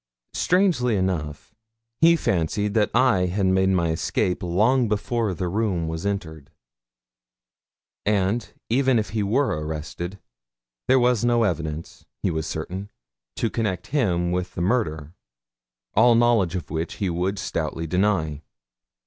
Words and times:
Strangely 0.33 0.95
enough, 0.97 1.53
he 1.99 2.15
fancied 2.15 2.73
that 2.73 2.89
I 2.91 3.27
had 3.27 3.45
made 3.45 3.69
my 3.69 3.91
escape 3.91 4.41
long 4.41 4.87
before 4.87 5.35
the 5.35 5.47
room 5.47 5.87
was 5.87 6.07
entered; 6.07 6.49
and, 8.03 8.51
even 8.67 8.97
if 8.97 9.11
he 9.11 9.21
were 9.21 9.63
arrested, 9.63 10.17
there 10.87 10.97
was 10.97 11.23
no 11.23 11.43
evidence, 11.43 12.03
he 12.23 12.31
was 12.31 12.47
certain, 12.47 12.89
to 13.35 13.51
connect 13.51 13.89
him 13.93 14.31
with 14.31 14.55
the 14.55 14.61
murder, 14.61 15.13
all 15.93 16.15
knowledge 16.15 16.55
of 16.55 16.71
which 16.71 16.95
he 16.95 17.11
would 17.11 17.37
stoutly 17.37 17.85
deny. 17.85 18.41